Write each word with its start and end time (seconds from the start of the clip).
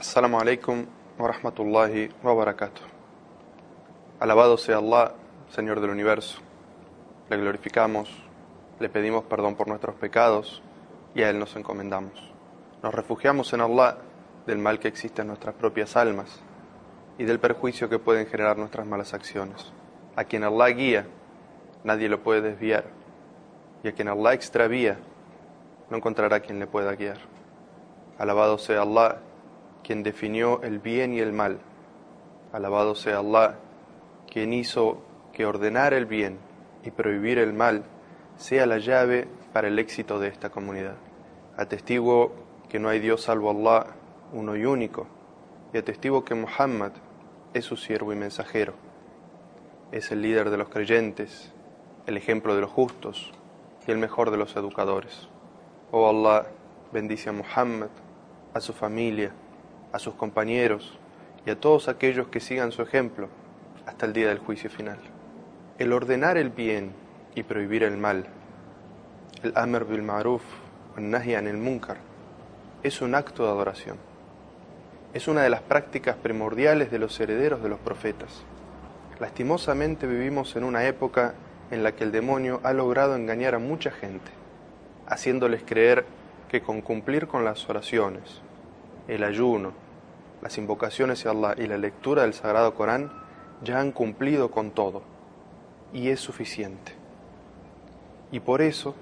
Assalamu 0.00 0.40
alaikum 0.40 0.86
wa 1.18 1.28
rahmatullahi 1.28 2.08
wa 2.22 2.34
barakatuh. 2.34 2.80
Alabado 4.18 4.56
sea 4.56 4.78
Allah, 4.78 5.12
Señor 5.50 5.78
del 5.82 5.90
universo. 5.90 6.40
Le 7.28 7.36
glorificamos, 7.36 8.08
le 8.78 8.88
pedimos 8.88 9.24
perdón 9.24 9.56
por 9.56 9.68
nuestros 9.68 9.96
pecados 9.96 10.62
y 11.14 11.20
a 11.20 11.28
Él 11.28 11.38
nos 11.38 11.54
encomendamos. 11.54 12.32
Nos 12.82 12.94
refugiamos 12.94 13.52
en 13.52 13.60
Allah 13.60 13.98
del 14.46 14.56
mal 14.56 14.78
que 14.78 14.88
existe 14.88 15.20
en 15.20 15.28
nuestras 15.28 15.54
propias 15.54 15.94
almas 15.98 16.40
y 17.18 17.24
del 17.24 17.38
perjuicio 17.38 17.90
que 17.90 17.98
pueden 17.98 18.26
generar 18.26 18.56
nuestras 18.56 18.86
malas 18.86 19.12
acciones. 19.12 19.70
A 20.16 20.24
quien 20.24 20.44
Allah 20.44 20.68
guía, 20.68 21.06
nadie 21.84 22.08
lo 22.08 22.22
puede 22.22 22.40
desviar, 22.40 22.86
y 23.82 23.88
a 23.88 23.92
quien 23.92 24.08
Allah 24.08 24.32
extravía, 24.32 24.96
no 25.90 25.98
encontrará 25.98 26.40
quien 26.40 26.58
le 26.58 26.66
pueda 26.66 26.94
guiar. 26.94 27.18
Alabado 28.16 28.56
sea 28.56 28.80
Allah, 28.80 29.18
quien 29.90 30.04
definió 30.04 30.62
el 30.62 30.78
bien 30.78 31.12
y 31.14 31.18
el 31.18 31.32
mal. 31.32 31.58
Alabado 32.52 32.94
sea 32.94 33.18
Allah, 33.18 33.58
quien 34.30 34.52
hizo 34.52 35.02
que 35.32 35.44
ordenar 35.44 35.94
el 35.94 36.06
bien 36.06 36.38
y 36.84 36.92
prohibir 36.92 37.38
el 37.38 37.52
mal 37.52 37.82
sea 38.36 38.66
la 38.66 38.78
llave 38.78 39.26
para 39.52 39.66
el 39.66 39.80
éxito 39.80 40.20
de 40.20 40.28
esta 40.28 40.50
comunidad. 40.50 40.94
Atestigo 41.56 42.30
que 42.68 42.78
no 42.78 42.88
hay 42.88 43.00
Dios 43.00 43.22
salvo 43.22 43.50
Allah, 43.50 43.96
uno 44.32 44.54
y 44.54 44.64
único, 44.64 45.08
y 45.72 45.78
atestigo 45.78 46.24
que 46.24 46.36
Muhammad 46.36 46.92
es 47.52 47.64
su 47.64 47.76
siervo 47.76 48.12
y 48.12 48.16
mensajero. 48.16 48.74
Es 49.90 50.12
el 50.12 50.22
líder 50.22 50.50
de 50.50 50.56
los 50.56 50.68
creyentes, 50.68 51.52
el 52.06 52.16
ejemplo 52.16 52.54
de 52.54 52.60
los 52.60 52.70
justos 52.70 53.32
y 53.88 53.90
el 53.90 53.98
mejor 53.98 54.30
de 54.30 54.36
los 54.36 54.54
educadores. 54.54 55.28
Oh 55.90 56.08
Allah, 56.08 56.46
bendice 56.92 57.30
a 57.30 57.32
Muhammad, 57.32 57.88
a 58.54 58.60
su 58.60 58.72
familia, 58.72 59.32
a 59.92 59.98
sus 59.98 60.14
compañeros 60.14 60.98
y 61.46 61.50
a 61.50 61.58
todos 61.58 61.88
aquellos 61.88 62.28
que 62.28 62.40
sigan 62.40 62.72
su 62.72 62.82
ejemplo 62.82 63.28
hasta 63.86 64.06
el 64.06 64.12
día 64.12 64.28
del 64.28 64.38
juicio 64.38 64.70
final. 64.70 64.98
El 65.78 65.92
ordenar 65.92 66.36
el 66.36 66.50
bien 66.50 66.92
y 67.34 67.42
prohibir 67.42 67.82
el 67.82 67.96
mal, 67.96 68.26
el 69.42 69.52
Amr 69.56 69.86
bil 69.86 70.02
Ma'ruf, 70.02 70.42
el 70.96 71.10
Nahi 71.10 71.34
el 71.34 71.56
Munkar, 71.56 71.96
es 72.82 73.00
un 73.00 73.14
acto 73.14 73.44
de 73.44 73.50
adoración. 73.50 73.96
Es 75.12 75.28
una 75.28 75.42
de 75.42 75.50
las 75.50 75.62
prácticas 75.62 76.16
primordiales 76.16 76.90
de 76.90 76.98
los 76.98 77.18
herederos 77.18 77.62
de 77.62 77.68
los 77.68 77.80
profetas. 77.80 78.42
Lastimosamente 79.18 80.06
vivimos 80.06 80.54
en 80.56 80.64
una 80.64 80.86
época 80.86 81.34
en 81.70 81.82
la 81.82 81.92
que 81.92 82.04
el 82.04 82.12
demonio 82.12 82.60
ha 82.62 82.72
logrado 82.72 83.16
engañar 83.16 83.54
a 83.54 83.58
mucha 83.58 83.90
gente, 83.90 84.30
haciéndoles 85.06 85.62
creer 85.64 86.04
que 86.48 86.62
con 86.62 86.80
cumplir 86.80 87.26
con 87.26 87.44
las 87.44 87.68
oraciones, 87.68 88.40
el 89.10 89.24
ayuno, 89.24 89.72
las 90.40 90.56
invocaciones 90.56 91.26
a 91.26 91.30
Allah 91.30 91.54
y 91.58 91.66
la 91.66 91.76
lectura 91.76 92.22
del 92.22 92.32
Sagrado 92.32 92.74
Corán 92.74 93.10
ya 93.62 93.80
han 93.80 93.90
cumplido 93.90 94.50
con 94.50 94.70
todo 94.70 95.02
y 95.92 96.10
es 96.10 96.20
suficiente. 96.20 96.92
Y 98.30 98.38
por 98.38 98.62
eso 98.62 98.94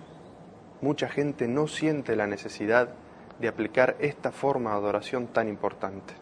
mucha 0.80 1.08
gente 1.08 1.46
no 1.46 1.68
siente 1.68 2.16
la 2.16 2.26
necesidad 2.26 2.88
de 3.38 3.48
aplicar 3.48 3.96
esta 4.00 4.32
forma 4.32 4.70
de 4.70 4.76
adoración 4.76 5.26
tan 5.26 5.46
importante. 5.46 6.14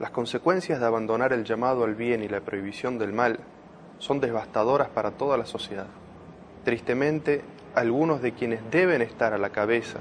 Las 0.00 0.10
consecuencias 0.10 0.80
de 0.80 0.86
abandonar 0.86 1.32
el 1.32 1.44
llamado 1.44 1.84
al 1.84 1.94
bien 1.94 2.22
y 2.22 2.28
la 2.28 2.40
prohibición 2.40 2.98
del 2.98 3.12
mal 3.12 3.38
son 3.98 4.20
devastadoras 4.20 4.88
para 4.88 5.12
toda 5.12 5.36
la 5.36 5.46
sociedad. 5.46 5.86
Tristemente, 6.64 7.42
algunos 7.74 8.20
de 8.22 8.32
quienes 8.32 8.60
deben 8.70 9.02
estar 9.02 9.32
a 9.32 9.38
la 9.38 9.50
cabeza 9.50 10.00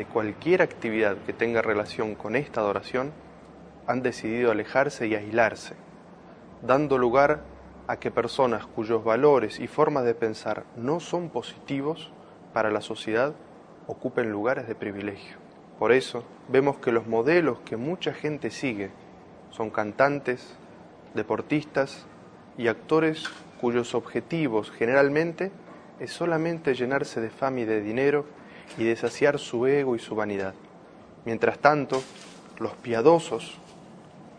de 0.00 0.06
cualquier 0.06 0.62
actividad 0.62 1.18
que 1.26 1.34
tenga 1.34 1.60
relación 1.60 2.14
con 2.14 2.34
esta 2.34 2.62
adoración 2.62 3.12
han 3.86 4.00
decidido 4.00 4.50
alejarse 4.50 5.06
y 5.06 5.14
aislarse, 5.14 5.74
dando 6.62 6.96
lugar 6.96 7.42
a 7.86 7.98
que 7.98 8.10
personas 8.10 8.64
cuyos 8.64 9.04
valores 9.04 9.60
y 9.60 9.66
formas 9.66 10.06
de 10.06 10.14
pensar 10.14 10.64
no 10.74 11.00
son 11.00 11.28
positivos 11.28 12.14
para 12.54 12.70
la 12.70 12.80
sociedad 12.80 13.34
ocupen 13.88 14.32
lugares 14.32 14.66
de 14.66 14.74
privilegio. 14.74 15.36
Por 15.78 15.92
eso 15.92 16.24
vemos 16.48 16.78
que 16.78 16.92
los 16.92 17.06
modelos 17.06 17.58
que 17.66 17.76
mucha 17.76 18.14
gente 18.14 18.50
sigue 18.50 18.88
son 19.50 19.68
cantantes, 19.68 20.56
deportistas 21.12 22.06
y 22.56 22.68
actores 22.68 23.28
cuyos 23.60 23.94
objetivos 23.94 24.70
generalmente 24.70 25.52
es 25.98 26.10
solamente 26.10 26.72
llenarse 26.72 27.20
de 27.20 27.28
fama 27.28 27.60
y 27.60 27.64
de 27.66 27.82
dinero 27.82 28.39
y 28.78 28.84
de 28.84 28.96
saciar 28.96 29.38
su 29.38 29.66
ego 29.66 29.96
y 29.96 29.98
su 29.98 30.14
vanidad. 30.14 30.54
Mientras 31.24 31.58
tanto, 31.58 32.02
los 32.58 32.72
piadosos 32.74 33.58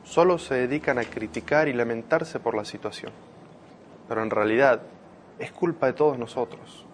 solo 0.03 0.38
se 0.38 0.56
dedican 0.56 0.97
a 0.97 1.03
criticar 1.03 1.68
y 1.68 1.74
lamentarse 1.74 2.40
por 2.40 2.56
la 2.56 2.66
situación. 2.66 3.12
Pero 4.08 4.24
en 4.24 4.30
realidad 4.30 4.81
es 5.40 5.52
culpa 5.52 5.88
de 5.88 5.94
todos 5.94 6.18
nosotros, 6.18 6.86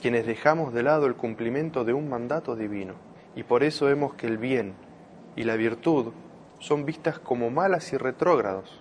quienes 0.00 0.26
dejamos 0.26 0.72
de 0.72 0.82
lado 0.82 1.06
el 1.06 1.14
cumplimiento 1.14 1.84
de 1.84 1.92
un 1.92 2.08
mandato 2.08 2.56
divino. 2.56 2.94
Y 3.34 3.42
por 3.42 3.62
eso 3.64 3.86
vemos 3.86 4.14
que 4.14 4.26
el 4.26 4.38
bien 4.38 4.74
y 5.34 5.44
la 5.44 5.56
virtud 5.56 6.12
son 6.58 6.84
vistas 6.84 7.18
como 7.18 7.50
malas 7.50 7.92
y 7.92 7.96
retrógrados, 7.96 8.80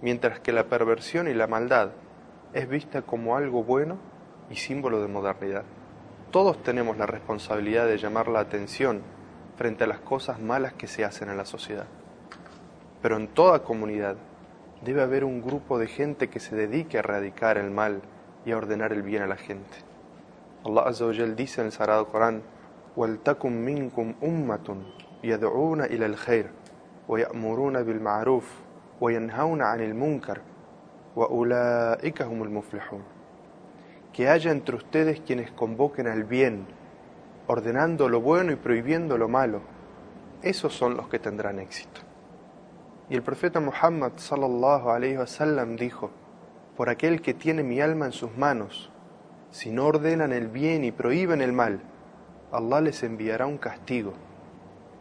mientras 0.00 0.40
que 0.40 0.52
la 0.52 0.64
perversión 0.64 1.28
y 1.28 1.34
la 1.34 1.46
maldad 1.46 1.90
es 2.54 2.68
vista 2.68 3.02
como 3.02 3.36
algo 3.36 3.64
bueno 3.64 3.98
y 4.50 4.56
símbolo 4.56 5.02
de 5.02 5.08
modernidad. 5.08 5.64
Todos 6.32 6.62
tenemos 6.62 6.96
la 6.96 7.04
responsabilidad 7.04 7.86
de 7.86 7.98
llamar 7.98 8.28
la 8.28 8.40
atención 8.40 9.02
frente 9.58 9.84
a 9.84 9.86
las 9.86 10.00
cosas 10.00 10.40
malas 10.40 10.72
que 10.72 10.86
se 10.86 11.04
hacen 11.04 11.28
en 11.28 11.36
la 11.36 11.44
sociedad. 11.44 11.84
Pero 13.02 13.18
en 13.18 13.28
toda 13.28 13.62
comunidad 13.62 14.16
debe 14.82 15.02
haber 15.02 15.24
un 15.24 15.42
grupo 15.42 15.78
de 15.78 15.88
gente 15.88 16.30
que 16.30 16.40
se 16.40 16.56
dedique 16.56 16.96
a 16.96 17.00
erradicar 17.00 17.58
el 17.58 17.70
mal 17.70 18.00
y 18.46 18.52
a 18.52 18.56
ordenar 18.56 18.94
el 18.94 19.02
bien 19.02 19.22
a 19.22 19.26
la 19.26 19.36
gente. 19.36 19.76
Allah 20.64 20.84
Azza 20.86 21.04
wa 21.04 21.12
dice 21.12 21.60
en 21.60 21.66
el 21.66 21.72
Sagrado 21.72 22.06
Corán: 22.06 22.42
"Waltakum 22.96 23.52
minkum 23.52 24.14
ummatun 24.22 24.86
yad'una 25.22 25.86
ila 25.88 26.06
al-khair 26.06 26.50
wa 27.08 27.20
ya'muruna 27.20 27.82
bil 27.82 28.00
ma'ruf 28.00 28.46
wa 29.00 29.12
yanhauna 29.12 29.70
'anil 29.70 29.94
munkar 29.94 30.40
wa 31.14 31.28
ulaika 31.28 32.24
humul 32.24 32.48
muflihun." 32.48 33.21
Que 34.12 34.28
haya 34.28 34.50
entre 34.50 34.76
ustedes 34.76 35.20
quienes 35.20 35.50
convoquen 35.50 36.06
al 36.06 36.24
bien, 36.24 36.66
ordenando 37.46 38.08
lo 38.08 38.20
bueno 38.20 38.52
y 38.52 38.56
prohibiendo 38.56 39.16
lo 39.16 39.28
malo. 39.28 39.62
Esos 40.42 40.74
son 40.74 40.96
los 40.96 41.08
que 41.08 41.18
tendrán 41.18 41.58
éxito. 41.58 42.00
Y 43.08 43.14
el 43.14 43.22
profeta 43.22 43.60
Muhammad 43.60 44.12
sallallahu 44.16 44.90
alaihi 44.90 45.16
wasallam 45.16 45.76
dijo: 45.76 46.10
Por 46.76 46.88
aquel 46.88 47.22
que 47.22 47.34
tiene 47.34 47.62
mi 47.62 47.80
alma 47.80 48.06
en 48.06 48.12
sus 48.12 48.36
manos, 48.36 48.90
si 49.50 49.70
no 49.70 49.86
ordenan 49.86 50.32
el 50.32 50.48
bien 50.48 50.84
y 50.84 50.92
prohíben 50.92 51.40
el 51.40 51.52
mal, 51.52 51.80
Allah 52.50 52.80
les 52.80 53.02
enviará 53.02 53.46
un 53.46 53.58
castigo. 53.58 54.12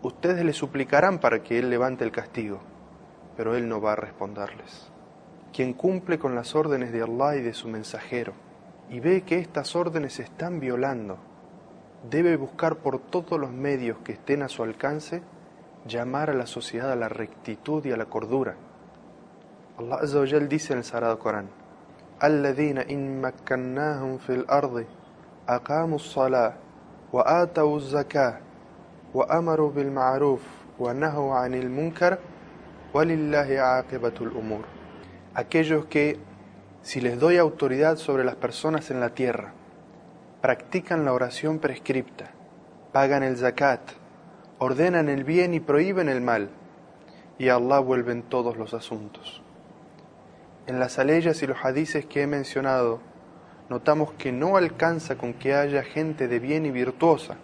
Ustedes 0.04 0.44
le 0.46 0.54
suplicarán 0.54 1.20
para 1.20 1.44
que 1.44 1.60
Él 1.60 1.70
levante 1.70 2.04
el 2.04 2.12
castigo, 2.12 2.60
pero 3.36 3.56
Él 3.56 3.68
no 3.68 3.82
va 3.82 3.94
a 3.94 3.98
responderles. 3.98 4.92
Quien 5.54 5.74
cumple 5.74 6.18
con 6.18 6.34
las 6.34 6.56
órdenes 6.56 6.92
de 6.92 7.02
Allah 7.02 7.36
y 7.36 7.42
de 7.42 7.54
su 7.54 7.68
mensajero, 7.68 8.34
y 8.92 9.00
ve 9.00 9.22
que 9.22 9.40
estas 9.40 9.74
órdenes 9.76 10.14
se 10.14 10.24
están 10.24 10.60
violando, 10.60 11.18
debe 12.10 12.36
buscar 12.36 12.76
por 12.76 13.00
todos 13.00 13.40
los 13.40 13.50
medios 13.50 13.98
que 14.04 14.12
estén 14.12 14.44
a 14.44 14.50
su 14.50 14.64
alcance 14.64 15.24
llamar 15.88 16.30
a 16.30 16.34
la 16.34 16.46
sociedad 16.46 16.92
a 16.92 16.98
la 16.98 17.08
rectitud 17.08 17.86
y 17.86 17.92
a 17.92 17.98
la 17.98 18.06
cordura. 18.06 18.56
Allah 19.80 19.96
Azza 20.02 20.20
dice 20.22 20.74
en 20.74 20.80
el 20.80 20.86
Sagrado 20.86 21.18
Corán: 21.20 21.50
"Alladhina 22.20 22.84
in 22.90 23.22
makkannahum 23.22 24.20
fil 24.20 24.46
ardi 24.48 24.86
aqamu 25.48 25.96
as-salah 25.96 26.54
wa 27.14 27.24
atau 27.26 27.78
az-zakah 27.78 28.40
wa 29.14 29.26
amaru 29.30 29.72
bil 29.72 29.90
ma'ruf 29.90 30.42
wa 30.78 30.94
nahaw 30.94 31.34
'anil 31.34 31.70
munkar 31.70 32.20
walillahi 32.94 33.56
'aqibatul 33.56 34.36
umur." 34.36 34.66
Aquellos 35.34 35.86
que 35.86 36.20
si 36.82 37.00
les 37.00 37.20
doy 37.20 37.38
autoridad 37.38 37.98
sobre 37.98 38.24
las 38.24 38.36
personas 38.36 38.90
en 38.90 39.00
la 39.00 39.10
tierra, 39.10 39.54
practican 40.42 41.06
la 41.06 41.14
oración 41.14 41.60
prescripta, 41.60 42.32
pagan 42.92 43.22
el 43.22 43.38
zakat, 43.38 43.82
ordenan 44.58 45.08
el 45.08 45.24
bien 45.24 45.54
y 45.54 45.60
prohíben 45.60 46.10
el 46.10 46.22
mal, 46.22 46.50
y 47.38 47.50
a 47.50 47.56
Allah 47.56 47.80
vuelven 47.80 48.24
todos 48.24 48.58
los 48.58 48.74
asuntos. 48.74 49.44
En 50.66 50.80
las 50.80 50.98
aleyas 50.98 51.42
y 51.44 51.48
los 51.48 51.64
hadices 51.64 52.06
que 52.06 52.24
he 52.24 52.28
mencionado, 52.28 53.00
notamos 53.70 54.14
que 54.14 54.32
no 54.32 54.58
alcanza 54.58 55.18
con 55.18 55.34
que 55.34 55.54
haya 55.54 55.84
gente 55.84 56.28
de 56.28 56.40
bien 56.40 56.66
y 56.66 56.72
virtuosa, 56.72 57.38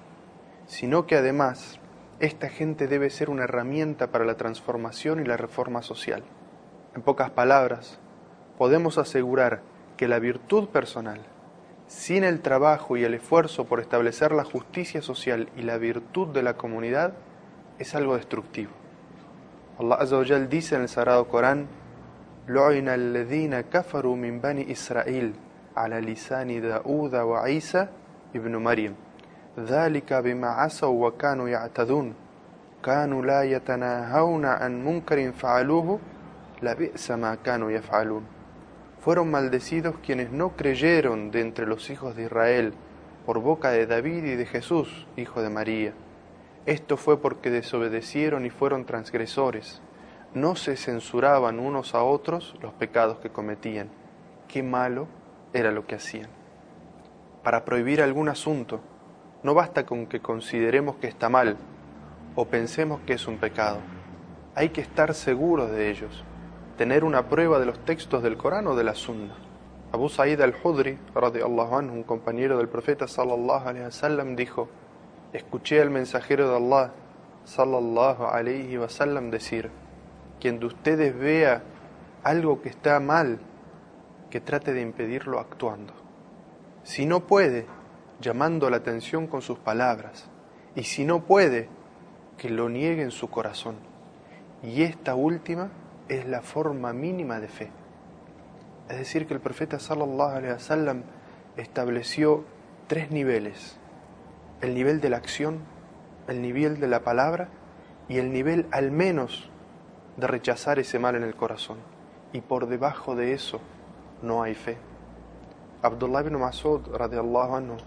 sino 0.66 1.06
que 1.06 1.16
además 1.16 1.80
esta 2.19 2.50
gente 2.50 2.88
debe 2.88 3.12
ser 3.12 3.30
una 3.30 3.44
herramienta 3.44 4.12
para 4.12 4.25
la 4.25 4.36
transformación 4.36 5.19
y 5.19 5.25
la 5.25 5.38
reforma 5.38 5.84
social. 5.84 6.24
En 6.95 7.04
pocas 7.04 7.30
palabras, 7.30 8.00
podemos 8.58 8.99
asegurar 8.99 9.62
que 9.96 10.08
la 10.08 10.19
virtud 10.19 10.69
personal, 10.69 11.20
sin 11.87 12.25
el 12.25 12.40
trabajo 12.40 12.96
y 12.96 13.04
el 13.04 13.14
esfuerzo 13.14 13.64
por 13.64 13.81
establecer 13.81 14.32
la 14.32 14.44
justicia 14.44 15.02
social 15.02 15.49
y 15.56 15.62
la 15.62 15.78
virtud 15.78 16.28
de 16.28 16.43
la 16.43 16.54
comunidad, 16.54 17.12
es 17.78 17.94
algo 17.94 18.16
destructivo. 18.16 18.70
Allah 19.78 19.96
Azza 19.96 20.19
wa 20.19 20.25
Jal 20.25 20.49
dice 20.49 20.76
en 20.76 20.82
el 20.82 20.88
Sagrado 20.88 21.26
Corán, 21.28 21.66
لعن 22.49 22.88
الذين 22.88 23.60
كفروا 23.60 24.16
من 24.16 24.40
بني 24.40 24.72
إسرائيل 24.72 25.32
على 25.76 26.00
لسان 26.00 26.60
داود 26.60 27.14
وعيسى 27.14 27.88
ابن 28.34 28.56
مريم 28.56 28.94
ذلك 29.58 30.12
بما 30.12 30.49
عصوا 30.49 31.06
وكانوا 31.06 31.49
يعتدون 31.49 32.14
كانوا 32.84 33.22
لا 33.22 33.43
يتناهون 33.43 34.44
عن 34.44 34.84
منكر 34.84 35.32
فعلوه 35.32 35.99
لبئس 36.62 37.10
ما 37.10 37.34
كانوا 37.34 37.70
يفعلون 37.70 38.25
fueron 39.07 39.31
maldecidos 39.31 39.95
quienes 40.06 40.33
no 40.33 40.57
creyeron 40.57 41.31
de 41.31 41.39
entre 41.39 41.65
los 41.65 41.89
hijos 41.89 42.18
de 42.18 42.24
Israel 42.24 42.74
por 43.25 43.39
boca 43.39 43.69
de 43.69 43.88
David 43.88 44.25
y 44.25 44.36
de 44.36 44.45
Jesús, 44.45 45.07
hijo 45.15 45.42
de 45.42 45.50
María. 45.50 45.94
Esto 46.65 46.98
fue 46.98 47.21
porque 47.21 47.50
desobedecieron 47.50 48.45
y 48.45 48.50
fueron 48.50 48.83
transgresores. 48.83 49.81
No 50.33 50.57
se 50.57 50.75
censuraban 50.75 51.62
unos 51.62 51.95
a 51.95 52.04
otros 52.04 52.57
los 52.62 52.74
pecados 52.74 53.19
que 53.19 53.30
cometían. 53.30 53.88
Qué 54.50 54.62
malo 54.62 55.07
era 55.53 55.71
lo 55.71 55.88
que 55.88 55.95
hacían. 55.95 56.27
Para 57.44 57.63
prohibir 57.63 58.01
algún 58.01 58.27
asunto, 58.27 58.81
no 59.42 59.53
basta 59.53 59.86
con 59.86 60.07
que 60.07 60.19
consideremos 60.19 60.98
que 60.98 61.07
está 61.07 61.30
mal 61.30 61.56
o 62.36 62.44
pensemos 62.44 63.00
que 63.07 63.13
es 63.13 63.25
un 63.25 63.38
pecado. 63.38 63.80
Hay 64.53 64.68
que 64.68 64.81
estar 64.81 65.13
seguros 65.13 65.71
de 65.71 65.92
ellos, 65.92 66.25
tener 66.77 67.03
una 67.03 67.27
prueba 67.27 67.59
de 67.59 67.65
los 67.65 67.83
textos 67.83 68.21
del 68.21 68.38
Corán 68.38 68.68
o 68.68 68.75
de 68.75 68.83
la 68.83 68.94
Sunna. 68.94 69.35
Abu 69.91 70.09
Sa'id 70.09 70.39
al-Hudri, 70.39 70.97
anhu, 71.15 71.94
un 71.94 72.03
compañero 72.03 72.57
del 72.57 72.69
profeta 72.69 73.07
sallallahu 73.07 73.68
alaihi 73.68 73.85
wasallam, 73.85 74.35
dijo: 74.35 74.69
Escuché 75.33 75.81
al 75.81 75.89
mensajero 75.89 76.50
de 76.50 76.57
Allah 76.57 76.91
sallallahu 77.45 78.25
alaihi 78.25 78.77
wasallam 78.77 79.31
decir: 79.31 79.71
Quien 80.39 80.59
de 80.59 80.68
ustedes 80.68 81.18
vea 81.18 81.63
algo 82.24 82.62
que 82.62 82.69
está 82.69 83.00
mal, 83.00 83.39
que 84.29 84.39
trate 84.39 84.74
de 84.74 84.81
impedirlo 84.81 85.39
actuando. 85.39 85.94
Si 86.83 87.06
no 87.06 87.21
puede, 87.21 87.65
llamando 88.21 88.69
la 88.69 88.77
atención 88.77 89.25
con 89.25 89.41
sus 89.41 89.57
palabras, 89.57 90.29
y 90.75 90.83
si 90.83 91.06
no 91.06 91.24
puede, 91.24 91.69
que 92.38 92.50
lo 92.50 92.69
niegue 92.69 93.01
en 93.01 93.12
su 93.12 93.29
corazón. 93.29 93.77
Y 94.62 94.83
esta 94.83 95.15
última 95.15 95.69
es 96.09 96.25
la 96.25 96.42
forma 96.42 96.94
mínima 96.94 97.39
de 97.39 97.48
fe. 97.48 97.69
Es 98.89 98.98
decir, 98.98 99.27
que 99.27 99.33
el 99.33 99.42
profeta 99.42 99.80
sallallahu 99.80 100.38
alaihi 100.38 100.54
wasallam 100.54 101.04
estableció 101.57 102.45
tres 102.88 103.12
niveles: 103.12 103.77
el 104.62 104.74
nivel 104.74 105.01
de 105.01 105.09
la 105.09 105.18
acción, 105.18 105.59
el 106.27 106.42
nivel 106.42 106.80
de 106.80 106.88
la 106.88 107.01
palabra 107.01 107.50
y 108.07 108.18
el 108.18 108.31
nivel 108.31 108.68
al 108.71 108.92
menos 108.92 109.50
de 110.15 110.27
rechazar 110.27 110.80
ese 110.80 111.00
mal 111.00 111.15
en 111.15 111.24
el 111.24 111.36
corazón. 111.36 111.77
Y 112.33 112.42
por 112.42 112.68
debajo 112.68 113.15
de 113.15 113.33
eso 113.33 113.60
no 114.21 114.44
hay 114.44 114.56
fe. 114.56 114.77
Abdullah 115.81 116.21
ibn 116.21 116.39
Masud 116.39 116.88
radiallahu 116.95 117.56
anhu 117.56 117.77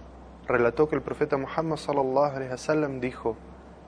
relató 0.47 0.89
que 0.89 0.97
el 0.97 1.03
profeta 1.03 1.37
Muhammad 1.37 1.77
sallallahu 1.77 2.37
alaihi 2.37 2.51
wasallam 2.51 3.01
dijo: 3.01 3.37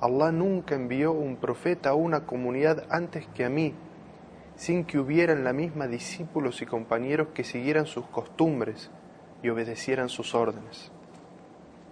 Allah 0.00 0.32
nunca 0.32 0.74
envió 0.74 1.12
un 1.12 1.36
profeta 1.36 1.90
a 1.90 1.94
una 1.94 2.26
comunidad 2.26 2.84
antes 2.90 3.26
que 3.28 3.44
a 3.44 3.48
mí 3.48 3.74
sin 4.62 4.84
que 4.84 5.00
hubieran 5.00 5.42
la 5.42 5.52
misma 5.52 5.88
discípulos 5.88 6.62
y 6.62 6.66
compañeros 6.66 7.30
que 7.34 7.42
siguieran 7.42 7.84
sus 7.84 8.06
costumbres 8.06 8.92
y 9.42 9.48
obedecieran 9.48 10.08
sus 10.08 10.36
órdenes. 10.36 10.92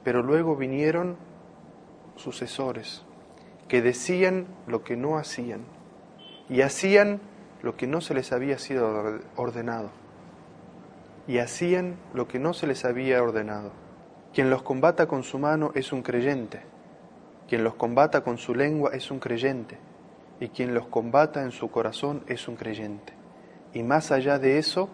Pero 0.04 0.22
luego 0.22 0.54
vinieron 0.54 1.16
sucesores 2.14 3.04
que 3.66 3.82
decían 3.82 4.46
lo 4.68 4.84
que 4.84 4.96
no 4.96 5.18
hacían 5.18 5.62
y 6.48 6.60
hacían 6.60 7.20
lo 7.60 7.76
que 7.76 7.88
no 7.88 8.00
se 8.00 8.14
les 8.14 8.30
había 8.30 8.56
sido 8.56 9.18
ordenado 9.34 9.90
y 11.26 11.38
hacían 11.38 11.96
lo 12.14 12.28
que 12.28 12.38
no 12.38 12.52
se 12.52 12.68
les 12.68 12.84
había 12.84 13.20
ordenado. 13.20 13.72
Quien 14.32 14.48
los 14.48 14.62
combata 14.62 15.08
con 15.08 15.24
su 15.24 15.40
mano 15.40 15.72
es 15.74 15.92
un 15.92 16.02
creyente, 16.02 16.60
quien 17.48 17.64
los 17.64 17.74
combata 17.74 18.22
con 18.22 18.38
su 18.38 18.54
lengua 18.54 18.92
es 18.94 19.10
un 19.10 19.18
creyente 19.18 19.90
y 20.40 20.48
quien 20.48 20.74
los 20.74 20.86
combata 20.86 21.42
en 21.42 21.52
su 21.52 21.70
corazón 21.70 22.24
es 22.26 22.48
un 22.48 22.56
creyente. 22.56 23.12
Y 23.74 23.82
más 23.82 24.10
allá 24.10 24.38
de 24.38 24.58
eso, 24.58 24.88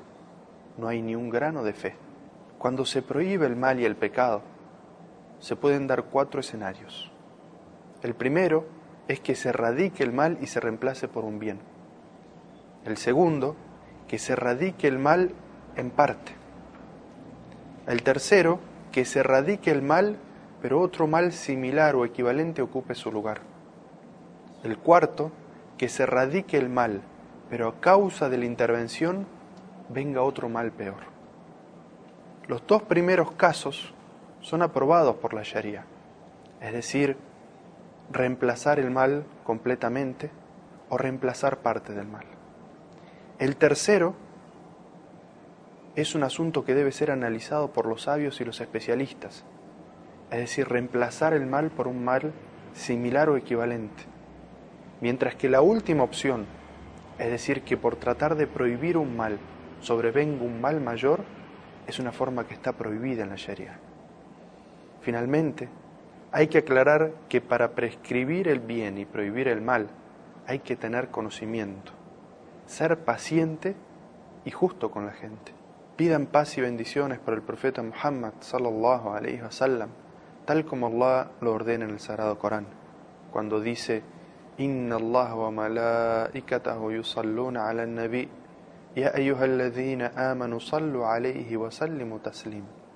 no 0.76 0.88
hay 0.88 1.00
ni 1.00 1.14
un 1.14 1.30
grano 1.30 1.62
de 1.62 1.72
fe. 1.72 1.94
Cuando 2.58 2.84
se 2.84 3.00
prohíbe 3.00 3.46
el 3.46 3.54
mal 3.54 3.80
y 3.80 3.84
el 3.84 3.96
pecado, 3.96 4.42
se 5.38 5.54
pueden 5.54 5.86
dar 5.86 6.04
cuatro 6.04 6.40
escenarios. 6.40 7.12
El 8.02 8.14
primero 8.14 8.66
es 9.06 9.20
que 9.20 9.36
se 9.36 9.52
radique 9.52 10.02
el 10.02 10.12
mal 10.12 10.36
y 10.40 10.48
se 10.48 10.60
reemplace 10.60 11.06
por 11.06 11.24
un 11.24 11.38
bien. 11.38 11.60
El 12.84 12.96
segundo, 12.96 13.56
que 14.08 14.18
se 14.18 14.34
radique 14.34 14.88
el 14.88 14.98
mal 14.98 15.32
en 15.76 15.90
parte. 15.90 16.32
El 17.86 18.02
tercero, 18.02 18.58
que 18.90 19.04
se 19.04 19.22
radique 19.22 19.70
el 19.70 19.82
mal, 19.82 20.16
pero 20.60 20.80
otro 20.80 21.06
mal 21.06 21.32
similar 21.32 21.94
o 21.94 22.04
equivalente 22.04 22.62
ocupe 22.62 22.94
su 22.94 23.12
lugar. 23.12 23.55
El 24.66 24.78
cuarto, 24.78 25.30
que 25.78 25.88
se 25.88 26.06
radique 26.06 26.56
el 26.56 26.68
mal, 26.68 27.02
pero 27.48 27.68
a 27.68 27.80
causa 27.80 28.28
de 28.28 28.36
la 28.36 28.46
intervención 28.46 29.24
venga 29.88 30.22
otro 30.22 30.48
mal 30.48 30.72
peor. 30.72 31.04
Los 32.48 32.66
dos 32.66 32.82
primeros 32.82 33.30
casos 33.30 33.94
son 34.40 34.62
aprobados 34.62 35.14
por 35.18 35.34
la 35.34 35.44
Sharia, 35.44 35.84
es 36.60 36.72
decir, 36.72 37.16
reemplazar 38.10 38.80
el 38.80 38.90
mal 38.90 39.24
completamente 39.44 40.32
o 40.88 40.98
reemplazar 40.98 41.58
parte 41.58 41.92
del 41.92 42.08
mal. 42.08 42.24
El 43.38 43.54
tercero 43.54 44.16
es 45.94 46.16
un 46.16 46.24
asunto 46.24 46.64
que 46.64 46.74
debe 46.74 46.90
ser 46.90 47.12
analizado 47.12 47.70
por 47.70 47.86
los 47.86 48.02
sabios 48.02 48.40
y 48.40 48.44
los 48.44 48.60
especialistas, 48.60 49.44
es 50.32 50.40
decir, 50.40 50.68
reemplazar 50.68 51.34
el 51.34 51.46
mal 51.46 51.70
por 51.70 51.86
un 51.86 52.04
mal 52.04 52.32
similar 52.74 53.28
o 53.28 53.36
equivalente. 53.36 54.15
Mientras 55.00 55.34
que 55.34 55.48
la 55.48 55.60
última 55.60 56.02
opción, 56.02 56.46
es 57.18 57.30
decir, 57.30 57.62
que 57.62 57.76
por 57.76 57.96
tratar 57.96 58.34
de 58.36 58.46
prohibir 58.46 58.96
un 58.96 59.16
mal 59.16 59.38
sobrevenga 59.80 60.42
un 60.42 60.60
mal 60.60 60.80
mayor, 60.80 61.24
es 61.86 61.98
una 61.98 62.12
forma 62.12 62.46
que 62.46 62.54
está 62.54 62.72
prohibida 62.72 63.22
en 63.22 63.28
la 63.28 63.36
Sharia. 63.36 63.78
Finalmente, 65.02 65.68
hay 66.32 66.48
que 66.48 66.58
aclarar 66.58 67.12
que 67.28 67.40
para 67.40 67.72
prescribir 67.72 68.48
el 68.48 68.60
bien 68.60 68.98
y 68.98 69.04
prohibir 69.04 69.48
el 69.48 69.60
mal 69.60 69.88
hay 70.46 70.58
que 70.60 70.76
tener 70.76 71.08
conocimiento, 71.08 71.92
ser 72.66 72.98
paciente 73.04 73.76
y 74.44 74.50
justo 74.50 74.90
con 74.90 75.06
la 75.06 75.12
gente. 75.12 75.52
Pidan 75.96 76.26
paz 76.26 76.58
y 76.58 76.60
bendiciones 76.60 77.18
por 77.18 77.34
el 77.34 77.42
profeta 77.42 77.82
Muhammad 77.82 78.32
sallallahu 78.40 79.10
alaihi 79.10 79.42
wasallam, 79.42 79.90
tal 80.44 80.64
como 80.64 80.88
Allah 80.88 81.30
lo 81.40 81.52
ordena 81.52 81.84
en 81.84 81.92
el 81.92 82.00
Sagrado 82.00 82.38
Corán, 82.38 82.66
cuando 83.32 83.60
dice 83.60 84.02
إن 84.60 84.92
الله 84.92 85.34
وملائكته 85.34 86.92
يصلون 86.92 87.56
على 87.56 87.82
النبي 87.84 88.28
يا 88.96 89.16
أيها 89.16 89.44
الذين 89.44 90.02
آمنوا 90.02 90.58
صلوا 90.58 91.06
عليه 91.06 91.56
وسلموا 91.56 92.18
تسليما 92.18 92.86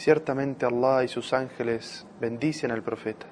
Ciertamente 0.00 0.64
Allah 0.64 1.04
y 1.04 1.08
sus 1.08 1.34
ángeles 1.34 2.06
bendicen 2.18 2.70
al 2.70 2.82
profeta. 2.82 3.26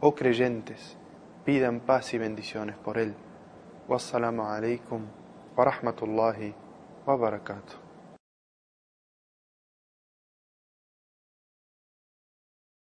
Oh 0.00 0.14
creyentes, 0.14 0.98
pidan 1.46 1.80
paz 1.80 2.12
y 2.12 2.18
bendiciones 2.18 2.76
por 2.76 2.98
él. 2.98 3.14
Wassalamu 3.88 4.42
alaikum 4.42 5.06
wa 5.56 5.64
rahmatullahi 5.64 6.54
wa 7.06 7.16
barakatuh. 7.16 7.81